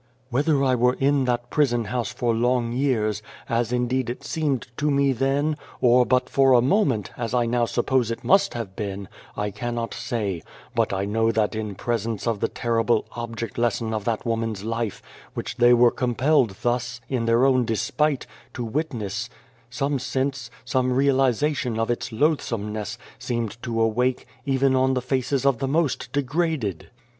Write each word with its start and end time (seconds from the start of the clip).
"Whether 0.31 0.63
I 0.63 0.73
were 0.73 0.95
in 0.95 1.25
that 1.25 1.51
prison 1.51 1.85
house 1.85 2.11
for 2.11 2.33
long 2.33 2.71
years, 2.73 3.21
as 3.47 3.71
indeed 3.71 4.09
it 4.09 4.23
seemed 4.23 4.67
to 4.77 4.89
me 4.89 5.11
then, 5.13 5.57
or 5.79 6.07
but 6.07 6.27
for 6.27 6.53
a 6.53 6.59
moment, 6.61 7.11
as 7.17 7.35
I 7.35 7.45
now 7.45 7.65
suppose 7.65 8.09
it 8.09 8.23
must 8.23 8.55
have 8.55 8.75
been, 8.75 9.07
I 9.37 9.51
cannot 9.51 9.93
say, 9.93 10.41
but 10.73 10.91
I 10.91 11.05
know 11.05 11.31
that 11.31 11.53
in 11.53 11.75
presence 11.75 12.25
of 12.25 12.39
the 12.39 12.47
terrible 12.47 13.05
object 13.11 13.59
lesson 13.59 13.93
of 13.93 14.03
that 14.05 14.25
woman's 14.25 14.63
life, 14.63 15.03
which 15.35 15.57
they 15.57 15.71
were 15.71 15.91
compelled 15.91 16.55
thus, 16.63 16.99
in 17.07 17.25
their 17.25 17.45
own 17.45 17.63
despite, 17.63 18.25
to 18.55 18.63
witness, 18.65 19.29
some 19.69 19.99
sense, 19.99 20.49
some 20.65 20.93
realisation, 20.93 21.77
of 21.79 21.91
its 21.91 22.11
loathsomeness, 22.11 22.97
seemed 23.19 23.61
to 23.61 23.79
awake, 23.79 24.25
even 24.47 24.75
on 24.75 24.95
the 24.95 24.99
faces 25.03 25.45
of 25.45 25.59
the 25.59 25.67
most 25.67 26.11
degraded. 26.11 26.89